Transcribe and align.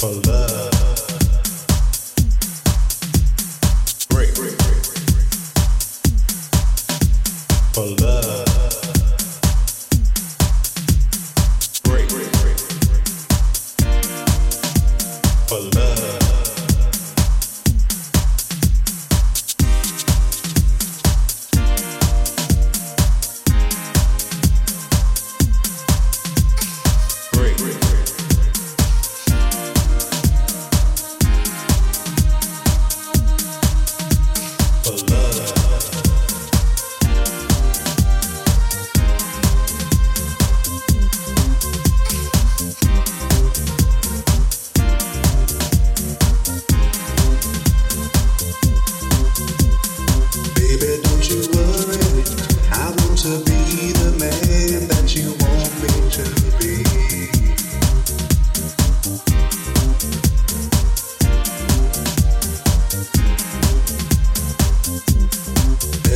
for 0.00 0.08
love. 0.30 0.69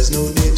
There's 0.05 0.19
no 0.19 0.29
need 0.43 0.54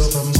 i'm 0.00 0.37